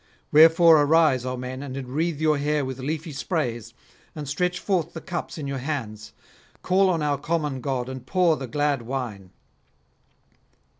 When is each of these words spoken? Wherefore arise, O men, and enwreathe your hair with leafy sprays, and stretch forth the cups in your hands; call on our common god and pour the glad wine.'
Wherefore 0.31 0.81
arise, 0.81 1.27
O 1.27 1.37
men, 1.37 1.61
and 1.61 1.77
enwreathe 1.77 2.19
your 2.19 2.39
hair 2.39 2.65
with 2.65 2.79
leafy 2.79 3.11
sprays, 3.11 3.75
and 4.15 4.27
stretch 4.27 4.57
forth 4.57 4.93
the 4.93 4.99
cups 4.99 5.37
in 5.37 5.45
your 5.45 5.59
hands; 5.59 6.11
call 6.63 6.89
on 6.89 7.03
our 7.03 7.19
common 7.19 7.61
god 7.61 7.87
and 7.87 8.03
pour 8.03 8.35
the 8.35 8.47
glad 8.47 8.81
wine.' 8.81 9.29